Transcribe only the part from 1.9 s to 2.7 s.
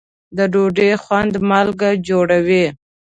جوړوي.